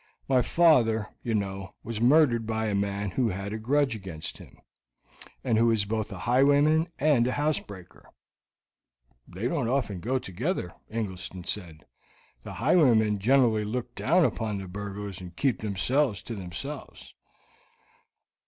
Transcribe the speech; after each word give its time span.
My 0.27 0.41
father, 0.41 1.09
you 1.21 1.35
know, 1.35 1.75
was 1.83 2.01
murdered 2.01 2.47
by 2.47 2.65
a 2.65 2.73
man 2.73 3.11
who 3.11 3.29
had 3.29 3.53
a 3.53 3.59
grudge 3.59 3.95
against 3.95 4.39
him, 4.39 4.57
and 5.43 5.59
who 5.59 5.69
is 5.69 5.85
both 5.85 6.11
a 6.11 6.17
highwayman 6.25 6.87
and 6.97 7.27
a 7.27 7.33
house 7.33 7.59
breaker." 7.59 8.09
"They 9.27 9.47
don't 9.47 9.67
often 9.69 9.99
go 9.99 10.17
together," 10.17 10.73
Ingleston 10.89 11.43
said. 11.43 11.85
"The 12.41 12.53
highwaymen 12.53 13.19
generally 13.19 13.63
look 13.63 13.93
down 13.93 14.25
upon 14.25 14.57
the 14.57 14.67
burglars 14.67 15.21
and 15.21 15.35
keep 15.37 15.59
themselves 15.59 16.23
to 16.23 16.33
themselves." 16.33 17.13